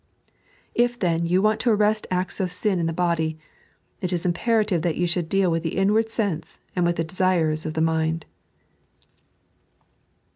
If 0.73 0.97
then 0.97 1.27
you 1.27 1.43
want 1.43 1.59
to 1.59 1.69
arrest 1.69 2.07
acta 2.09 2.41
of 2.41 2.51
sin 2.51 2.79
in 2.79 2.87
the 2.87 2.91
body, 2.91 3.37
it 4.01 4.11
is 4.11 4.25
imperative 4.25 4.81
that 4.81 4.95
you 4.97 5.05
shotdd 5.05 5.29
deal 5.29 5.51
with 5.51 5.61
the 5.61 5.77
inward 5.77 6.09
sense 6.09 6.57
and 6.75 6.87
with 6.87 6.95
the 6.95 7.03
desires 7.03 7.67
of 7.67 7.75
the 7.75 7.81
mind. 7.81 8.25